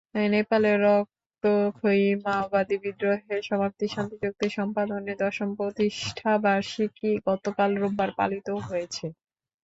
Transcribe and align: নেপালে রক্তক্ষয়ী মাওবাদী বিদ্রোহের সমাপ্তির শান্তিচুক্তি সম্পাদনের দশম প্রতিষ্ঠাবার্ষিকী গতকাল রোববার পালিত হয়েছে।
নেপালে 0.29 0.71
রক্তক্ষয়ী 0.85 2.07
মাওবাদী 2.25 2.75
বিদ্রোহের 2.83 3.41
সমাপ্তির 3.49 3.93
শান্তিচুক্তি 3.95 4.47
সম্পাদনের 4.57 5.17
দশম 5.19 5.49
প্রতিষ্ঠাবার্ষিকী 5.59 7.09
গতকাল 7.27 7.69
রোববার 7.75 8.09
পালিত 8.19 8.47
হয়েছে। 8.67 9.05